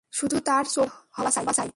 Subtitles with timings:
[0.11, 0.89] শুধু তার চোখ
[1.19, 1.69] নষ্ট হওয়া চাই।